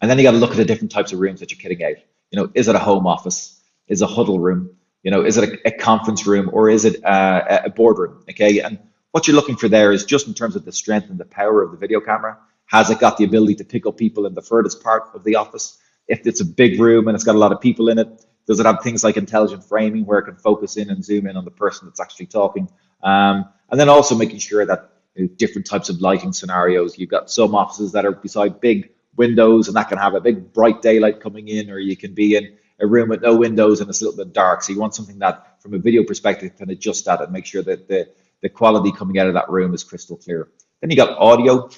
And 0.00 0.10
then 0.10 0.18
you 0.18 0.24
got 0.24 0.32
to 0.32 0.38
look 0.38 0.50
at 0.50 0.56
the 0.56 0.64
different 0.64 0.90
types 0.90 1.12
of 1.12 1.20
rooms 1.20 1.40
that 1.40 1.52
you're 1.52 1.60
kitting 1.60 1.84
out. 1.84 1.96
You 2.30 2.40
know, 2.40 2.50
is 2.54 2.68
it 2.68 2.74
a 2.74 2.80
home 2.80 3.06
office? 3.06 3.60
Is 3.86 4.02
a 4.02 4.06
huddle 4.06 4.38
room? 4.38 4.76
You 5.02 5.10
know, 5.10 5.24
is 5.24 5.36
it 5.36 5.48
a, 5.48 5.68
a 5.68 5.70
conference 5.70 6.26
room 6.26 6.50
or 6.52 6.68
is 6.68 6.84
it 6.84 7.04
uh, 7.04 7.60
a 7.66 7.70
boardroom? 7.70 8.24
Okay. 8.30 8.60
And 8.60 8.78
what 9.12 9.28
you're 9.28 9.36
looking 9.36 9.56
for 9.56 9.68
there 9.68 9.92
is 9.92 10.04
just 10.04 10.26
in 10.26 10.34
terms 10.34 10.56
of 10.56 10.64
the 10.64 10.72
strength 10.72 11.10
and 11.10 11.18
the 11.18 11.24
power 11.24 11.62
of 11.62 11.70
the 11.70 11.76
video 11.76 12.00
camera 12.00 12.38
has 12.74 12.90
it 12.90 12.98
got 12.98 13.16
the 13.16 13.22
ability 13.22 13.54
to 13.54 13.64
pick 13.64 13.86
up 13.86 13.96
people 13.96 14.26
in 14.26 14.34
the 14.34 14.42
furthest 14.42 14.82
part 14.82 15.04
of 15.14 15.22
the 15.22 15.36
office? 15.36 15.78
If 16.08 16.26
it's 16.26 16.40
a 16.40 16.44
big 16.44 16.80
room 16.80 17.06
and 17.06 17.14
it's 17.14 17.22
got 17.22 17.36
a 17.36 17.38
lot 17.38 17.52
of 17.52 17.60
people 17.60 17.88
in 17.88 18.00
it, 18.00 18.26
does 18.48 18.58
it 18.58 18.66
have 18.66 18.80
things 18.82 19.04
like 19.04 19.16
intelligent 19.16 19.62
framing 19.62 20.04
where 20.04 20.18
it 20.18 20.24
can 20.24 20.34
focus 20.34 20.76
in 20.76 20.90
and 20.90 21.04
zoom 21.04 21.28
in 21.28 21.36
on 21.36 21.44
the 21.44 21.52
person 21.52 21.86
that's 21.86 22.00
actually 22.00 22.26
talking? 22.26 22.68
Um, 23.04 23.44
and 23.70 23.78
then 23.78 23.88
also 23.88 24.16
making 24.16 24.40
sure 24.40 24.66
that 24.66 24.90
you 25.14 25.22
know, 25.22 25.30
different 25.36 25.68
types 25.68 25.88
of 25.88 26.00
lighting 26.00 26.32
scenarios. 26.32 26.98
You've 26.98 27.10
got 27.10 27.30
some 27.30 27.54
offices 27.54 27.92
that 27.92 28.04
are 28.04 28.10
beside 28.10 28.60
big 28.60 28.90
windows 29.16 29.68
and 29.68 29.76
that 29.76 29.88
can 29.88 29.98
have 29.98 30.14
a 30.14 30.20
big 30.20 30.52
bright 30.52 30.82
daylight 30.82 31.20
coming 31.20 31.46
in, 31.46 31.70
or 31.70 31.78
you 31.78 31.96
can 31.96 32.12
be 32.12 32.34
in 32.34 32.56
a 32.80 32.86
room 32.88 33.08
with 33.08 33.22
no 33.22 33.36
windows 33.36 33.82
and 33.82 33.88
it's 33.88 34.02
a 34.02 34.04
little 34.04 34.24
bit 34.24 34.34
dark. 34.34 34.62
So 34.62 34.72
you 34.72 34.80
want 34.80 34.96
something 34.96 35.20
that, 35.20 35.62
from 35.62 35.74
a 35.74 35.78
video 35.78 36.02
perspective, 36.02 36.56
can 36.56 36.70
adjust 36.70 37.04
that 37.04 37.20
and 37.22 37.30
make 37.30 37.46
sure 37.46 37.62
that 37.62 37.86
the, 37.86 38.08
the 38.42 38.48
quality 38.48 38.90
coming 38.90 39.20
out 39.20 39.28
of 39.28 39.34
that 39.34 39.48
room 39.48 39.74
is 39.74 39.84
crystal 39.84 40.16
clear. 40.16 40.48
Then 40.80 40.90
you 40.90 40.96
got 40.96 41.16
audio. 41.18 41.70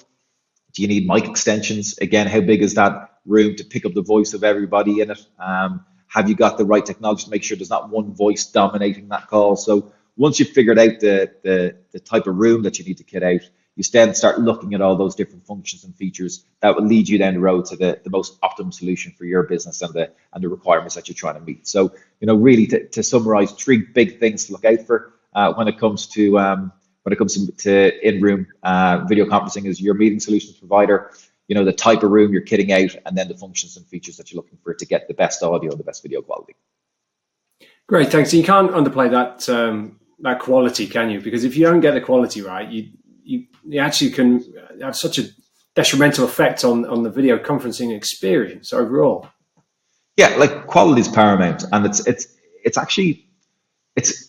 Do 0.76 0.82
you 0.82 0.88
need 0.88 1.06
mic 1.06 1.24
extensions? 1.26 1.96
Again, 1.98 2.26
how 2.26 2.42
big 2.42 2.62
is 2.62 2.74
that 2.74 3.14
room 3.24 3.56
to 3.56 3.64
pick 3.64 3.86
up 3.86 3.94
the 3.94 4.02
voice 4.02 4.34
of 4.34 4.44
everybody 4.44 5.00
in 5.00 5.10
it? 5.10 5.26
Um, 5.38 5.86
have 6.06 6.28
you 6.28 6.34
got 6.34 6.58
the 6.58 6.66
right 6.66 6.84
technology 6.84 7.24
to 7.24 7.30
make 7.30 7.42
sure 7.42 7.56
there's 7.56 7.70
not 7.70 7.88
one 7.88 8.12
voice 8.12 8.44
dominating 8.44 9.08
that 9.08 9.26
call? 9.26 9.56
So 9.56 9.90
once 10.18 10.38
you've 10.38 10.50
figured 10.50 10.78
out 10.78 11.00
the, 11.00 11.32
the, 11.42 11.76
the 11.92 11.98
type 11.98 12.26
of 12.26 12.36
room 12.36 12.62
that 12.64 12.78
you 12.78 12.84
need 12.84 12.98
to 12.98 13.04
kit 13.04 13.22
out, 13.22 13.40
you 13.74 13.84
then 13.90 14.14
start 14.14 14.38
looking 14.38 14.74
at 14.74 14.82
all 14.82 14.96
those 14.96 15.14
different 15.14 15.46
functions 15.46 15.82
and 15.84 15.96
features 15.96 16.44
that 16.60 16.76
will 16.76 16.84
lead 16.84 17.08
you 17.08 17.16
down 17.16 17.32
the 17.32 17.40
road 17.40 17.64
to 17.66 17.76
the, 17.76 17.98
the 18.04 18.10
most 18.10 18.38
optimum 18.42 18.70
solution 18.70 19.12
for 19.16 19.24
your 19.24 19.44
business 19.44 19.80
and 19.80 19.94
the 19.94 20.10
and 20.34 20.44
the 20.44 20.48
requirements 20.48 20.94
that 20.94 21.08
you're 21.08 21.14
trying 21.14 21.36
to 21.36 21.40
meet. 21.40 21.66
So, 21.66 21.94
you 22.20 22.26
know, 22.26 22.34
really 22.34 22.66
to, 22.66 22.86
to 22.88 23.02
summarize 23.02 23.52
three 23.52 23.78
big 23.78 24.18
things 24.18 24.44
to 24.46 24.52
look 24.52 24.66
out 24.66 24.86
for 24.86 25.14
uh, 25.34 25.54
when 25.54 25.68
it 25.68 25.78
comes 25.78 26.06
to 26.08 26.38
um, 26.38 26.72
when 27.06 27.12
it 27.12 27.18
comes 27.18 27.48
to, 27.58 28.08
in-room 28.08 28.48
uh, 28.64 29.04
video 29.08 29.26
conferencing 29.26 29.66
is 29.66 29.80
your 29.80 29.94
meeting 29.94 30.18
solutions 30.18 30.56
provider, 30.56 31.12
you 31.46 31.54
know, 31.54 31.64
the 31.64 31.72
type 31.72 32.02
of 32.02 32.10
room 32.10 32.32
you're 32.32 32.42
kitting 32.42 32.72
out, 32.72 33.00
and 33.06 33.16
then 33.16 33.28
the 33.28 33.36
functions 33.36 33.76
and 33.76 33.86
features 33.86 34.16
that 34.16 34.32
you're 34.32 34.42
looking 34.42 34.58
for 34.64 34.74
to 34.74 34.84
get 34.84 35.06
the 35.06 35.14
best 35.14 35.40
audio, 35.40 35.70
and 35.70 35.78
the 35.78 35.84
best 35.84 36.02
video 36.02 36.20
quality. 36.20 36.56
Great, 37.86 38.10
thanks. 38.10 38.34
you 38.34 38.42
can't 38.42 38.72
underplay 38.72 39.08
that 39.08 39.48
um, 39.48 40.00
that 40.18 40.40
quality, 40.40 40.88
can 40.88 41.08
you? 41.08 41.20
Because 41.20 41.44
if 41.44 41.56
you 41.56 41.64
don't 41.64 41.78
get 41.78 41.94
the 41.94 42.00
quality 42.00 42.42
right, 42.42 42.68
you 42.68 42.88
you, 43.22 43.46
you 43.64 43.78
actually 43.78 44.10
can 44.10 44.44
have 44.82 44.96
such 44.96 45.18
a 45.18 45.28
detrimental 45.76 46.24
effect 46.24 46.64
on 46.64 46.84
on 46.86 47.04
the 47.04 47.10
video 47.10 47.38
conferencing 47.38 47.96
experience 47.96 48.72
overall. 48.72 49.28
Yeah, 50.16 50.34
like 50.38 50.66
quality 50.66 51.02
is 51.02 51.08
paramount, 51.08 51.62
and 51.70 51.86
it's 51.86 52.04
it's 52.08 52.26
it's 52.64 52.76
actually 52.76 53.28
it's 53.94 54.25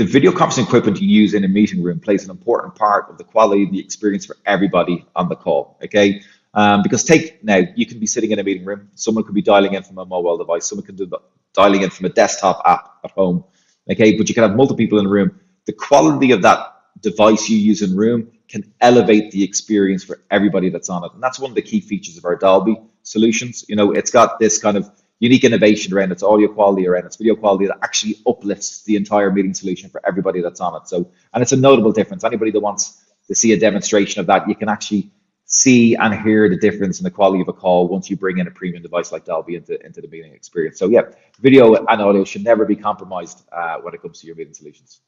the 0.00 0.06
video 0.06 0.32
conferencing 0.32 0.62
equipment 0.62 0.98
you 0.98 1.06
use 1.06 1.34
in 1.34 1.44
a 1.44 1.48
meeting 1.48 1.82
room 1.82 2.00
plays 2.00 2.24
an 2.24 2.30
important 2.30 2.74
part 2.74 3.10
of 3.10 3.18
the 3.18 3.24
quality 3.24 3.64
of 3.64 3.70
the 3.70 3.78
experience 3.78 4.24
for 4.24 4.34
everybody 4.46 5.04
on 5.14 5.28
the 5.28 5.36
call. 5.36 5.76
Okay. 5.84 6.22
Um, 6.54 6.82
because 6.82 7.04
take 7.04 7.44
now, 7.44 7.60
you 7.76 7.84
can 7.84 7.98
be 8.00 8.06
sitting 8.06 8.30
in 8.30 8.38
a 8.38 8.42
meeting 8.42 8.64
room. 8.64 8.88
Someone 8.94 9.24
could 9.24 9.34
be 9.34 9.42
dialing 9.42 9.74
in 9.74 9.82
from 9.82 9.98
a 9.98 10.06
mobile 10.06 10.38
device. 10.38 10.64
Someone 10.64 10.86
could 10.86 10.96
be 10.96 11.06
dialing 11.52 11.82
in 11.82 11.90
from 11.90 12.06
a 12.06 12.08
desktop 12.08 12.62
app 12.64 12.94
at 13.04 13.10
home. 13.10 13.44
Okay, 13.90 14.16
but 14.16 14.26
you 14.26 14.34
can 14.34 14.42
have 14.42 14.56
multiple 14.56 14.78
people 14.78 14.98
in 14.98 15.04
the 15.04 15.10
room. 15.10 15.38
The 15.66 15.74
quality 15.74 16.30
of 16.32 16.40
that 16.40 16.76
device 17.02 17.50
you 17.50 17.58
use 17.58 17.82
in 17.82 17.94
room 17.94 18.32
can 18.48 18.72
elevate 18.80 19.30
the 19.32 19.44
experience 19.44 20.02
for 20.02 20.22
everybody 20.30 20.70
that's 20.70 20.88
on 20.88 21.04
it, 21.04 21.12
and 21.12 21.22
that's 21.22 21.38
one 21.38 21.50
of 21.50 21.54
the 21.54 21.62
key 21.62 21.82
features 21.82 22.16
of 22.16 22.24
our 22.24 22.36
Dolby 22.36 22.80
solutions. 23.02 23.66
You 23.68 23.76
know, 23.76 23.92
it's 23.92 24.10
got 24.10 24.38
this 24.38 24.58
kind 24.58 24.78
of 24.78 24.90
unique 25.20 25.44
innovation 25.44 25.94
around 25.94 26.10
its 26.10 26.22
audio 26.22 26.48
quality, 26.48 26.88
around 26.88 27.04
its 27.04 27.16
video 27.16 27.36
quality 27.36 27.66
that 27.66 27.78
actually 27.82 28.16
uplifts 28.26 28.82
the 28.84 28.96
entire 28.96 29.30
meeting 29.30 29.54
solution 29.54 29.88
for 29.88 30.00
everybody 30.06 30.40
that's 30.40 30.60
on 30.60 30.74
it. 30.74 30.88
So, 30.88 31.10
and 31.32 31.42
it's 31.42 31.52
a 31.52 31.56
notable 31.56 31.92
difference. 31.92 32.24
Anybody 32.24 32.50
that 32.50 32.60
wants 32.60 33.04
to 33.28 33.34
see 33.34 33.52
a 33.52 33.60
demonstration 33.60 34.20
of 34.20 34.26
that, 34.26 34.48
you 34.48 34.54
can 34.54 34.68
actually 34.68 35.10
see 35.44 35.94
and 35.96 36.14
hear 36.14 36.48
the 36.48 36.56
difference 36.56 37.00
in 37.00 37.04
the 37.04 37.10
quality 37.10 37.42
of 37.42 37.48
a 37.48 37.52
call 37.52 37.88
once 37.88 38.08
you 38.08 38.16
bring 38.16 38.38
in 38.38 38.46
a 38.46 38.50
premium 38.50 38.82
device 38.82 39.12
like 39.12 39.24
Dolby 39.24 39.56
into, 39.56 39.84
into 39.84 40.00
the 40.00 40.08
meeting 40.08 40.32
experience. 40.32 40.78
So, 40.78 40.88
yeah, 40.88 41.02
video 41.40 41.74
and 41.74 42.00
audio 42.00 42.24
should 42.24 42.44
never 42.44 42.64
be 42.64 42.76
compromised 42.76 43.42
uh, 43.52 43.76
when 43.82 43.92
it 43.92 44.00
comes 44.00 44.20
to 44.20 44.26
your 44.26 44.36
meeting 44.36 44.54
solutions. 44.54 45.00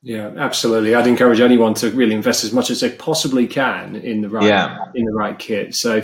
Yeah, 0.00 0.28
absolutely. 0.36 0.94
I'd 0.94 1.08
encourage 1.08 1.40
anyone 1.40 1.74
to 1.74 1.90
really 1.90 2.14
invest 2.14 2.44
as 2.44 2.52
much 2.52 2.70
as 2.70 2.80
they 2.80 2.90
possibly 2.90 3.48
can 3.48 3.96
in 3.96 4.20
the 4.22 4.28
right 4.28 4.44
yeah. 4.44 4.78
in 4.94 5.04
the 5.04 5.12
right 5.12 5.36
kit. 5.36 5.74
So, 5.74 6.02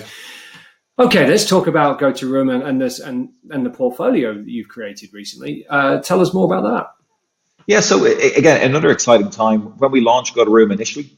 Okay, 0.96 1.26
let's 1.26 1.44
talk 1.44 1.66
about 1.66 1.98
Go 1.98 2.12
to 2.12 2.28
Room 2.28 2.50
and, 2.50 2.62
and 2.62 2.80
this 2.80 3.00
and 3.00 3.30
and 3.50 3.66
the 3.66 3.70
portfolio 3.70 4.32
that 4.34 4.48
you've 4.48 4.68
created 4.68 5.12
recently. 5.12 5.66
Uh, 5.68 5.98
tell 5.98 6.20
us 6.20 6.32
more 6.32 6.46
about 6.46 6.70
that. 6.70 6.94
Yeah, 7.66 7.80
so 7.80 8.04
again, 8.04 8.62
another 8.62 8.90
exciting 8.90 9.30
time 9.30 9.76
when 9.78 9.90
we 9.90 10.00
launched 10.00 10.36
Go 10.36 10.44
to 10.44 10.50
Room 10.50 10.70
initially 10.70 11.10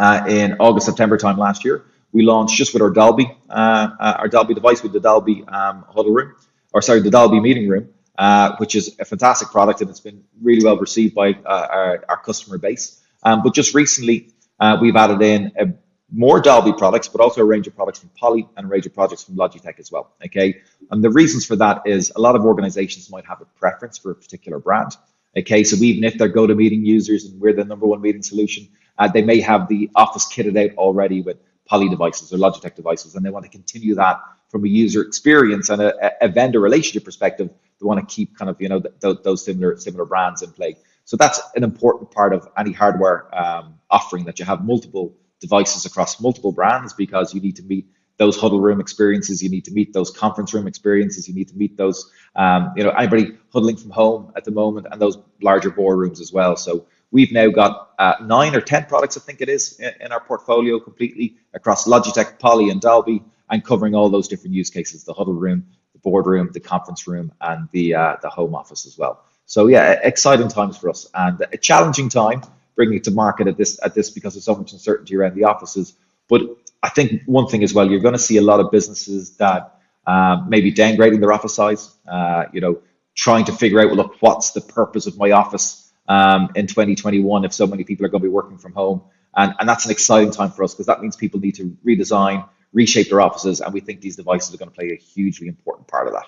uh, 0.00 0.24
in 0.28 0.56
August 0.58 0.86
September 0.86 1.16
time 1.16 1.38
last 1.38 1.64
year. 1.64 1.84
We 2.10 2.24
launched 2.24 2.56
just 2.56 2.72
with 2.72 2.82
our 2.82 2.90
Dolby 2.90 3.30
uh, 3.48 3.90
uh 4.00 4.16
our 4.18 4.26
Dolby 4.26 4.54
device 4.54 4.82
with 4.82 4.92
the 4.92 5.00
Dolby 5.00 5.44
um, 5.46 5.84
huddle 5.88 6.12
room, 6.12 6.34
or 6.72 6.82
sorry, 6.82 7.00
the 7.00 7.10
Dolby 7.10 7.38
meeting 7.38 7.68
room, 7.68 7.90
uh, 8.18 8.56
which 8.56 8.74
is 8.74 8.96
a 8.98 9.04
fantastic 9.04 9.50
product 9.50 9.80
and 9.80 9.88
it's 9.90 10.00
been 10.00 10.24
really 10.42 10.64
well 10.64 10.76
received 10.76 11.14
by 11.14 11.34
uh, 11.46 11.66
our, 11.70 12.04
our 12.08 12.16
customer 12.16 12.58
base. 12.58 13.00
Um, 13.22 13.44
but 13.44 13.54
just 13.54 13.76
recently, 13.76 14.32
we've 14.80 14.96
added 14.96 15.22
in 15.22 15.52
a 15.56 15.66
more 16.10 16.40
Dolby 16.40 16.72
products, 16.72 17.08
but 17.08 17.20
also 17.20 17.42
a 17.42 17.44
range 17.44 17.66
of 17.66 17.76
products 17.76 17.98
from 17.98 18.10
Poly 18.18 18.48
and 18.56 18.66
a 18.66 18.68
range 18.68 18.86
of 18.86 18.94
products 18.94 19.24
from 19.24 19.36
Logitech 19.36 19.78
as 19.78 19.92
well. 19.92 20.14
Okay, 20.24 20.60
and 20.90 21.04
the 21.04 21.10
reasons 21.10 21.44
for 21.44 21.56
that 21.56 21.82
is 21.84 22.12
a 22.16 22.20
lot 22.20 22.34
of 22.34 22.44
organizations 22.44 23.10
might 23.10 23.26
have 23.26 23.40
a 23.40 23.44
preference 23.58 23.98
for 23.98 24.10
a 24.12 24.14
particular 24.14 24.58
brand. 24.58 24.96
Okay, 25.36 25.62
so 25.64 25.76
even 25.76 26.04
if 26.04 26.16
they're 26.16 26.32
GoToMeeting 26.32 26.84
users 26.84 27.26
and 27.26 27.40
we're 27.40 27.52
the 27.52 27.64
number 27.64 27.86
one 27.86 28.00
meeting 28.00 28.22
solution, 28.22 28.68
uh, 28.98 29.08
they 29.08 29.22
may 29.22 29.40
have 29.40 29.68
the 29.68 29.90
office 29.94 30.26
kitted 30.26 30.56
out 30.56 30.76
already 30.76 31.20
with 31.20 31.36
Poly 31.66 31.88
devices 31.88 32.32
or 32.32 32.38
Logitech 32.38 32.74
devices, 32.74 33.14
and 33.14 33.24
they 33.24 33.30
want 33.30 33.44
to 33.44 33.50
continue 33.50 33.94
that 33.94 34.20
from 34.48 34.64
a 34.64 34.68
user 34.68 35.02
experience 35.02 35.68
and 35.68 35.82
a, 35.82 36.24
a 36.24 36.28
vendor 36.28 36.60
relationship 36.60 37.04
perspective. 37.04 37.50
They 37.78 37.84
want 37.84 38.00
to 38.00 38.14
keep 38.14 38.36
kind 38.36 38.48
of 38.48 38.60
you 38.60 38.70
know 38.70 38.80
th- 38.80 39.18
those 39.22 39.44
similar 39.44 39.76
similar 39.76 40.06
brands 40.06 40.42
in 40.42 40.52
play. 40.52 40.76
So 41.04 41.16
that's 41.16 41.40
an 41.54 41.64
important 41.64 42.10
part 42.10 42.32
of 42.32 42.48
any 42.56 42.72
hardware 42.72 43.28
um, 43.38 43.78
offering 43.90 44.24
that 44.24 44.38
you 44.38 44.46
have 44.46 44.64
multiple 44.64 45.14
devices 45.40 45.86
across 45.86 46.20
multiple 46.20 46.52
brands 46.52 46.92
because 46.92 47.34
you 47.34 47.40
need 47.40 47.56
to 47.56 47.62
meet 47.62 47.86
those 48.18 48.36
huddle 48.36 48.60
room 48.60 48.80
experiences. 48.80 49.42
You 49.42 49.48
need 49.48 49.64
to 49.64 49.70
meet 49.70 49.92
those 49.92 50.10
conference 50.10 50.52
room 50.52 50.66
experiences. 50.66 51.28
You 51.28 51.34
need 51.34 51.48
to 51.48 51.56
meet 51.56 51.76
those, 51.76 52.12
um, 52.36 52.72
you 52.76 52.82
know, 52.82 52.90
anybody 52.90 53.38
huddling 53.52 53.76
from 53.76 53.90
home 53.90 54.32
at 54.36 54.44
the 54.44 54.50
moment 54.50 54.88
and 54.90 55.00
those 55.00 55.18
larger 55.40 55.70
boardrooms 55.70 56.20
as 56.20 56.32
well. 56.32 56.56
So 56.56 56.86
we've 57.12 57.32
now 57.32 57.48
got 57.48 57.90
uh, 57.98 58.14
nine 58.20 58.54
or 58.54 58.60
10 58.60 58.86
products, 58.86 59.16
I 59.16 59.20
think 59.20 59.40
it 59.40 59.48
is, 59.48 59.80
in, 59.80 60.12
our 60.12 60.20
portfolio 60.20 60.78
completely 60.80 61.36
across 61.54 61.86
Logitech, 61.86 62.38
Poly, 62.38 62.70
and 62.70 62.80
Dolby, 62.80 63.22
and 63.50 63.64
covering 63.64 63.94
all 63.94 64.10
those 64.10 64.28
different 64.28 64.54
use 64.54 64.68
cases 64.68 65.04
the 65.04 65.14
huddle 65.14 65.34
room, 65.34 65.66
the 65.92 66.00
boardroom, 66.00 66.50
the 66.52 66.60
conference 66.60 67.06
room, 67.06 67.32
and 67.40 67.68
the, 67.72 67.94
uh, 67.94 68.16
the 68.20 68.28
home 68.28 68.54
office 68.54 68.84
as 68.84 68.98
well. 68.98 69.24
So, 69.46 69.68
yeah, 69.68 69.98
exciting 70.02 70.48
times 70.48 70.76
for 70.76 70.90
us 70.90 71.08
and 71.14 71.40
a 71.52 71.56
challenging 71.56 72.08
time 72.08 72.42
bringing 72.78 72.96
it 72.96 73.04
to 73.04 73.10
market 73.10 73.48
at 73.48 73.56
this 73.56 73.78
at 73.82 73.92
this 73.94 74.08
because 74.08 74.34
there's 74.34 74.44
so 74.44 74.54
much 74.54 74.72
uncertainty 74.72 75.16
around 75.16 75.34
the 75.34 75.44
offices. 75.44 75.94
But 76.28 76.42
I 76.82 76.88
think 76.90 77.22
one 77.26 77.48
thing 77.48 77.64
as 77.64 77.74
well, 77.74 77.90
you're 77.90 78.00
going 78.00 78.14
to 78.14 78.26
see 78.30 78.36
a 78.36 78.42
lot 78.42 78.60
of 78.60 78.70
businesses 78.70 79.36
that 79.38 79.80
um, 80.06 80.48
maybe 80.48 80.72
downgrading 80.72 81.20
their 81.20 81.32
office 81.32 81.54
size. 81.54 81.92
Uh, 82.06 82.44
you 82.52 82.60
know, 82.60 82.80
trying 83.16 83.44
to 83.46 83.52
figure 83.52 83.80
out, 83.80 83.88
well, 83.88 83.96
look, 83.96 84.14
what's 84.20 84.52
the 84.52 84.60
purpose 84.60 85.08
of 85.08 85.18
my 85.18 85.32
office 85.32 85.92
um, 86.06 86.50
in 86.54 86.68
2021 86.68 87.44
if 87.44 87.52
so 87.52 87.66
many 87.66 87.82
people 87.82 88.06
are 88.06 88.08
going 88.08 88.22
to 88.22 88.28
be 88.28 88.32
working 88.32 88.58
from 88.58 88.72
home, 88.72 89.02
and 89.36 89.54
and 89.58 89.68
that's 89.68 89.84
an 89.84 89.90
exciting 89.90 90.30
time 90.30 90.52
for 90.52 90.62
us 90.62 90.72
because 90.72 90.86
that 90.86 91.02
means 91.02 91.16
people 91.16 91.40
need 91.40 91.56
to 91.56 91.76
redesign, 91.84 92.48
reshape 92.72 93.10
their 93.10 93.20
offices, 93.20 93.60
and 93.60 93.74
we 93.74 93.80
think 93.80 94.00
these 94.00 94.16
devices 94.16 94.54
are 94.54 94.58
going 94.58 94.70
to 94.70 94.74
play 94.74 94.90
a 94.92 94.96
hugely 94.96 95.48
important 95.48 95.88
part 95.88 96.06
of 96.06 96.14
that. 96.14 96.26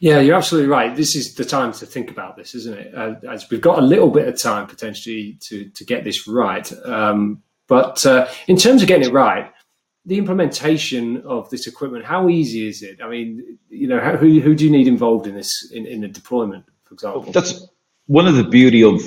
Yeah, 0.00 0.20
you're 0.20 0.36
absolutely 0.36 0.68
right. 0.68 0.94
This 0.94 1.16
is 1.16 1.34
the 1.34 1.44
time 1.44 1.72
to 1.74 1.86
think 1.86 2.10
about 2.10 2.36
this, 2.36 2.54
isn't 2.54 2.78
it? 2.78 2.94
Uh, 2.94 3.14
as 3.30 3.48
we've 3.50 3.60
got 3.60 3.78
a 3.78 3.82
little 3.82 4.10
bit 4.10 4.28
of 4.28 4.40
time 4.40 4.66
potentially 4.66 5.38
to 5.42 5.68
to 5.70 5.84
get 5.84 6.04
this 6.04 6.28
right. 6.28 6.70
Um, 6.84 7.42
but 7.66 8.04
uh, 8.06 8.28
in 8.46 8.56
terms 8.56 8.82
of 8.82 8.88
getting 8.88 9.08
it 9.08 9.12
right, 9.12 9.52
the 10.04 10.18
implementation 10.18 11.22
of 11.22 11.50
this 11.50 11.66
equipment, 11.66 12.04
how 12.04 12.28
easy 12.28 12.68
is 12.68 12.82
it? 12.82 13.00
I 13.02 13.08
mean, 13.08 13.58
you 13.68 13.88
know, 13.88 14.00
how, 14.00 14.16
who 14.16 14.40
who 14.40 14.54
do 14.54 14.64
you 14.64 14.70
need 14.70 14.86
involved 14.86 15.26
in 15.26 15.34
this 15.34 15.70
in, 15.72 15.86
in 15.86 16.00
the 16.02 16.08
deployment, 16.08 16.64
for 16.84 16.94
example? 16.94 17.32
That's 17.32 17.66
one 18.06 18.26
of 18.26 18.36
the 18.36 18.44
beauty 18.44 18.84
of 18.84 19.00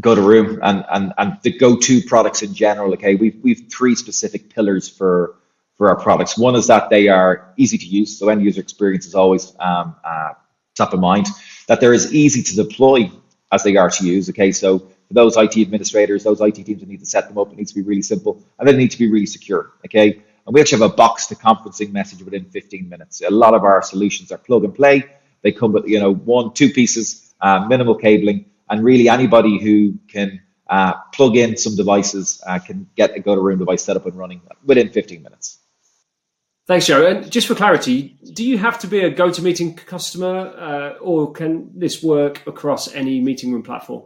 go 0.00 0.14
to 0.14 0.20
room 0.20 0.58
and 0.62 0.84
and 0.90 1.12
and 1.18 1.38
the 1.42 1.56
go 1.56 1.76
to 1.76 2.02
products 2.02 2.42
in 2.42 2.52
general. 2.52 2.92
Okay, 2.94 3.14
we've 3.14 3.38
we've 3.42 3.64
three 3.70 3.94
specific 3.94 4.50
pillars 4.54 4.88
for 4.88 5.36
for 5.82 5.88
our 5.88 5.96
products. 5.96 6.38
One 6.38 6.54
is 6.54 6.68
that 6.68 6.90
they 6.90 7.08
are 7.08 7.52
easy 7.56 7.76
to 7.76 7.84
use, 7.84 8.16
so 8.16 8.28
end 8.28 8.40
user 8.40 8.60
experience 8.60 9.04
is 9.04 9.16
always 9.16 9.52
um, 9.58 9.96
uh, 10.04 10.34
top 10.76 10.92
of 10.92 11.00
mind. 11.00 11.26
That 11.66 11.80
they're 11.80 11.92
as 11.92 12.14
easy 12.14 12.40
to 12.40 12.54
deploy 12.54 13.10
as 13.50 13.64
they 13.64 13.74
are 13.74 13.90
to 13.90 14.06
use. 14.06 14.30
Okay, 14.30 14.52
so 14.52 14.78
for 14.78 15.14
those 15.14 15.36
IT 15.36 15.56
administrators, 15.56 16.22
those 16.22 16.40
IT 16.40 16.54
teams 16.54 16.82
that 16.82 16.88
need 16.88 17.00
to 17.00 17.06
set 17.06 17.26
them 17.26 17.36
up, 17.36 17.50
it 17.50 17.56
needs 17.56 17.72
to 17.72 17.80
be 17.80 17.82
really 17.82 18.02
simple, 18.02 18.40
and 18.60 18.68
they 18.68 18.76
need 18.76 18.92
to 18.92 18.98
be 19.04 19.10
really 19.10 19.26
secure. 19.26 19.72
Okay, 19.84 20.22
and 20.46 20.54
we 20.54 20.60
actually 20.60 20.82
have 20.82 20.92
a 20.92 20.94
box 20.94 21.26
to 21.26 21.34
conferencing 21.34 21.90
message 21.90 22.22
within 22.22 22.44
15 22.44 22.88
minutes. 22.88 23.20
A 23.20 23.30
lot 23.32 23.52
of 23.52 23.64
our 23.64 23.82
solutions 23.82 24.30
are 24.30 24.38
plug 24.38 24.62
and 24.62 24.72
play. 24.72 25.04
They 25.42 25.50
come 25.50 25.72
with 25.72 25.88
you 25.88 25.98
know 25.98 26.14
one, 26.14 26.54
two 26.54 26.70
pieces, 26.70 27.34
uh, 27.40 27.66
minimal 27.66 27.96
cabling, 27.96 28.44
and 28.70 28.84
really 28.84 29.08
anybody 29.08 29.58
who 29.58 29.98
can 30.06 30.40
uh, 30.68 30.92
plug 31.12 31.36
in 31.36 31.56
some 31.56 31.74
devices 31.74 32.40
uh, 32.46 32.60
can 32.60 32.88
get 32.94 33.16
a 33.16 33.20
go 33.20 33.34
to 33.34 33.40
room 33.40 33.58
device 33.58 33.82
set 33.82 33.96
up 33.96 34.06
and 34.06 34.14
running 34.14 34.40
within 34.64 34.88
15 34.88 35.24
minutes. 35.24 35.58
Thanks, 36.66 36.86
Joe. 36.86 37.04
And 37.06 37.30
just 37.30 37.48
for 37.48 37.56
clarity, 37.56 38.16
do 38.34 38.44
you 38.44 38.56
have 38.56 38.78
to 38.80 38.86
be 38.86 39.00
a 39.00 39.12
GoToMeeting 39.12 39.84
customer, 39.84 40.54
uh, 40.56 40.98
or 41.00 41.32
can 41.32 41.76
this 41.76 42.02
work 42.02 42.46
across 42.46 42.92
any 42.94 43.20
meeting 43.20 43.52
room 43.52 43.64
platform? 43.64 44.04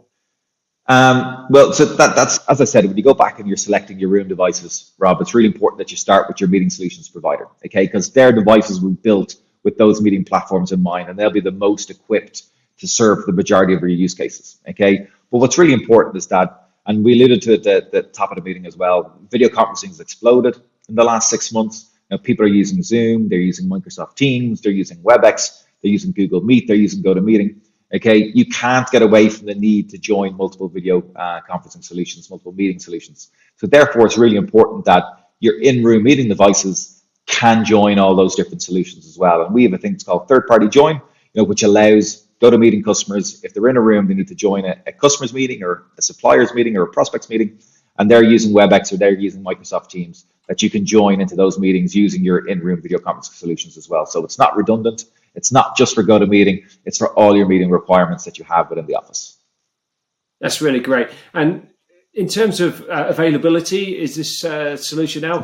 Um, 0.87 1.47
well, 1.49 1.71
so 1.73 1.85
that, 1.85 2.15
that's 2.15 2.39
as 2.47 2.59
I 2.61 2.63
said, 2.63 2.85
when 2.85 2.97
you 2.97 3.03
go 3.03 3.13
back 3.13 3.39
and 3.39 3.47
you're 3.47 3.57
selecting 3.57 3.99
your 3.99 4.09
room 4.09 4.27
devices, 4.27 4.93
Rob, 4.97 5.21
it's 5.21 5.35
really 5.35 5.49
important 5.49 5.77
that 5.79 5.91
you 5.91 5.97
start 5.97 6.27
with 6.27 6.39
your 6.39 6.49
meeting 6.49 6.69
solutions 6.69 7.09
provider, 7.09 7.47
okay? 7.65 7.85
Because 7.85 8.11
their 8.11 8.31
devices 8.31 8.81
were 8.81 8.89
built 8.89 9.35
with 9.63 9.77
those 9.77 10.01
meeting 10.01 10.23
platforms 10.23 10.71
in 10.71 10.81
mind, 10.81 11.09
and 11.09 11.19
they'll 11.19 11.29
be 11.29 11.41
the 11.41 11.51
most 11.51 11.91
equipped 11.91 12.43
to 12.79 12.87
serve 12.87 13.25
the 13.25 13.33
majority 13.33 13.73
of 13.73 13.81
your 13.81 13.89
use 13.89 14.15
cases, 14.15 14.57
okay? 14.67 15.07
But 15.29 15.39
what's 15.39 15.57
really 15.57 15.73
important 15.73 16.15
is 16.15 16.27
that, 16.27 16.69
and 16.87 17.03
we 17.03 17.13
alluded 17.13 17.41
to 17.43 17.53
it 17.53 17.67
at 17.67 17.91
the 17.91 18.01
top 18.01 18.31
of 18.31 18.37
the 18.37 18.41
meeting 18.41 18.65
as 18.65 18.77
well, 18.77 19.19
video 19.29 19.49
conferencing 19.49 19.89
has 19.89 19.99
exploded 19.99 20.55
in 20.87 20.95
the 20.95 21.03
last 21.03 21.29
six 21.29 21.51
months 21.51 21.86
now, 22.09 22.17
people 22.17 22.45
are 22.45 22.49
using 22.49 22.81
Zoom, 22.81 23.27
they're 23.27 23.39
using 23.39 23.69
Microsoft 23.69 24.15
Teams, 24.15 24.61
they're 24.61 24.71
using 24.71 24.97
WebEx, 24.99 25.63
they're 25.81 25.91
using 25.91 26.13
Google 26.13 26.41
Meet, 26.41 26.67
they're 26.67 26.77
using 26.77 27.03
GoToMeeting. 27.03 27.57
Okay, 27.95 28.31
you 28.33 28.45
can't 28.45 28.89
get 28.91 29.01
away 29.01 29.29
from 29.29 29.45
the 29.45 29.55
need 29.55 29.89
to 29.89 29.97
join 29.97 30.35
multiple 30.35 30.67
video 30.67 30.99
uh, 31.15 31.41
conferencing 31.49 31.83
solutions, 31.83 32.29
multiple 32.29 32.53
meeting 32.53 32.79
solutions. 32.79 33.31
So 33.57 33.67
therefore, 33.67 34.05
it's 34.05 34.17
really 34.17 34.35
important 34.35 34.85
that 34.85 35.03
your 35.39 35.59
in-room 35.61 36.03
meeting 36.03 36.27
devices 36.27 37.03
can 37.27 37.63
join 37.63 37.99
all 37.99 38.15
those 38.15 38.35
different 38.35 38.61
solutions 38.61 39.05
as 39.05 39.17
well. 39.17 39.43
And 39.43 39.53
we 39.53 39.63
have 39.63 39.73
a 39.73 39.77
thing 39.77 39.93
that's 39.93 40.03
called 40.03 40.27
third-party 40.27 40.69
join, 40.69 40.95
you 40.95 41.41
know, 41.41 41.43
which 41.43 41.63
allows 41.63 42.27
GoToMeeting 42.41 42.83
customers, 42.85 43.43
if 43.43 43.53
they're 43.53 43.67
in 43.67 43.77
a 43.77 43.81
room, 43.81 44.07
they 44.07 44.13
need 44.13 44.27
to 44.27 44.35
join 44.35 44.63
a, 44.65 44.77
a 44.85 44.91
customer's 44.91 45.33
meeting 45.33 45.63
or 45.63 45.87
a 45.97 46.01
supplier's 46.01 46.53
meeting 46.53 46.77
or 46.77 46.83
a 46.83 46.87
prospect's 46.87 47.29
meeting, 47.29 47.59
and 47.99 48.09
they're 48.09 48.23
using 48.23 48.53
WebEx 48.53 48.93
or 48.93 48.97
they're 48.97 49.11
using 49.11 49.43
Microsoft 49.43 49.89
Teams 49.89 50.25
that 50.47 50.61
you 50.61 50.69
can 50.69 50.85
join 50.85 51.21
into 51.21 51.35
those 51.35 51.59
meetings 51.59 51.95
using 51.95 52.23
your 52.23 52.47
in-room 52.47 52.81
video 52.81 52.99
conferencing 52.99 53.33
solutions 53.33 53.77
as 53.77 53.89
well. 53.89 54.05
So 54.05 54.23
it's 54.23 54.39
not 54.39 54.55
redundant. 54.55 55.05
It's 55.35 55.51
not 55.51 55.77
just 55.77 55.93
for 55.93 56.03
GoToMeeting. 56.03 56.65
It's 56.85 56.97
for 56.97 57.09
all 57.13 57.35
your 57.35 57.47
meeting 57.47 57.69
requirements 57.69 58.23
that 58.25 58.37
you 58.39 58.45
have 58.45 58.69
within 58.69 58.85
the 58.85 58.95
office. 58.95 59.37
That's 60.39 60.61
really 60.61 60.79
great. 60.79 61.09
And 61.33 61.67
in 62.13 62.27
terms 62.27 62.59
of 62.59 62.81
uh, 62.81 63.05
availability, 63.09 63.97
is 63.97 64.15
this 64.15 64.43
uh, 64.43 64.77
solution 64.77 65.21
now 65.21 65.41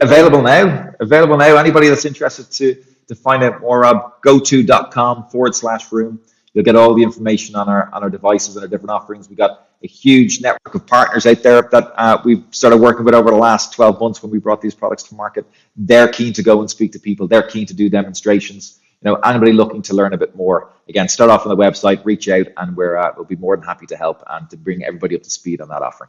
available 0.00 0.42
now? 0.42 0.90
Available 1.00 1.36
now. 1.36 1.56
Anybody 1.56 1.88
that's 1.88 2.04
interested 2.04 2.50
to 2.52 2.82
to 3.08 3.14
find 3.14 3.42
out 3.42 3.60
more, 3.60 3.84
uh, 3.84 4.10
goto.com 4.22 5.28
forward 5.28 5.54
slash 5.54 5.92
room. 5.92 6.20
You'll 6.56 6.64
get 6.64 6.74
all 6.74 6.94
the 6.94 7.02
information 7.02 7.54
on 7.54 7.68
our 7.68 7.90
on 7.92 8.02
our 8.02 8.08
devices 8.08 8.56
and 8.56 8.62
our 8.62 8.68
different 8.68 8.88
offerings. 8.88 9.28
We've 9.28 9.36
got 9.36 9.68
a 9.84 9.86
huge 9.86 10.40
network 10.40 10.74
of 10.74 10.86
partners 10.86 11.26
out 11.26 11.42
there 11.42 11.68
that 11.70 11.92
uh, 11.96 12.22
we've 12.24 12.44
started 12.50 12.78
working 12.78 13.04
with 13.04 13.12
over 13.14 13.28
the 13.28 13.36
last 13.36 13.74
12 13.74 14.00
months 14.00 14.22
when 14.22 14.32
we 14.32 14.38
brought 14.38 14.62
these 14.62 14.74
products 14.74 15.02
to 15.02 15.14
market. 15.14 15.44
They're 15.76 16.08
keen 16.08 16.32
to 16.32 16.42
go 16.42 16.60
and 16.60 16.70
speak 16.70 16.92
to 16.92 16.98
people. 16.98 17.28
They're 17.28 17.42
keen 17.42 17.66
to 17.66 17.74
do 17.74 17.90
demonstrations. 17.90 18.80
You 19.02 19.10
know, 19.10 19.16
anybody 19.16 19.52
looking 19.52 19.82
to 19.82 19.94
learn 19.94 20.14
a 20.14 20.16
bit 20.16 20.34
more, 20.34 20.70
again, 20.88 21.10
start 21.10 21.28
off 21.28 21.44
on 21.44 21.54
the 21.54 21.62
website, 21.62 22.02
reach 22.06 22.26
out, 22.30 22.46
and 22.56 22.74
we're, 22.74 22.96
uh, 22.96 23.12
we'll 23.14 23.26
be 23.26 23.36
more 23.36 23.54
than 23.54 23.66
happy 23.66 23.84
to 23.88 23.96
help 23.96 24.22
and 24.30 24.48
to 24.48 24.56
bring 24.56 24.82
everybody 24.82 25.14
up 25.14 25.24
to 25.24 25.30
speed 25.30 25.60
on 25.60 25.68
that 25.68 25.82
offering. 25.82 26.08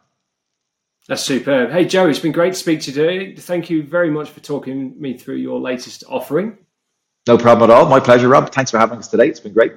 That's 1.09 1.23
superb. 1.23 1.71
Hey, 1.71 1.83
Joe, 1.83 2.07
it's 2.07 2.19
been 2.19 2.31
great 2.31 2.53
to 2.53 2.59
speak 2.59 2.79
to 2.83 2.91
you 2.91 2.95
today. 2.95 3.35
Thank 3.35 3.69
you 3.69 3.83
very 3.83 4.09
much 4.09 4.29
for 4.29 4.39
talking 4.39 4.95
me 4.97 5.17
through 5.17 5.35
your 5.35 5.59
latest 5.59 6.05
offering. 6.07 6.57
No 7.27 7.37
problem 7.37 7.69
at 7.69 7.75
all. 7.75 7.85
My 7.89 7.99
pleasure, 7.99 8.29
Rob. 8.29 8.49
Thanks 8.53 8.71
for 8.71 8.77
having 8.77 8.97
us 8.99 9.09
today. 9.09 9.27
It's 9.27 9.41
been 9.41 9.51
great. 9.51 9.73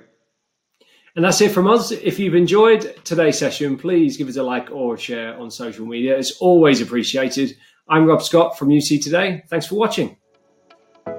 And 1.17 1.25
that's 1.25 1.41
it 1.41 1.51
from 1.51 1.67
us. 1.67 1.91
If 1.91 2.19
you've 2.19 2.35
enjoyed 2.35 2.95
today's 3.05 3.39
session, 3.39 3.77
please 3.77 4.17
give 4.17 4.29
us 4.29 4.37
a 4.37 4.43
like 4.43 4.71
or 4.71 4.97
share 4.97 5.37
on 5.39 5.51
social 5.51 5.85
media. 5.85 6.17
It's 6.17 6.39
always 6.39 6.81
appreciated. 6.81 7.57
I'm 7.89 8.07
Rob 8.07 8.23
Scott 8.23 8.57
from 8.57 8.69
UC 8.69 9.03
Today. 9.03 9.43
Thanks 9.49 9.67
for 9.67 9.75
watching. 9.75 10.17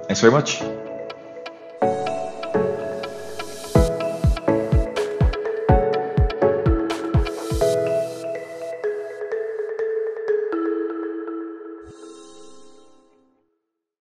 Thanks 0.06 0.20
very 0.20 0.32
much. 0.32 0.81